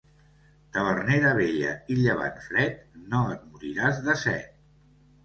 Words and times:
Tavernera 0.77 1.33
vella 1.39 1.73
i 1.95 1.97
llevant 1.99 2.39
fred, 2.45 2.79
no 3.13 3.21
et 3.35 3.45
moriràs 3.51 4.01
de 4.09 4.17
set. 4.23 4.57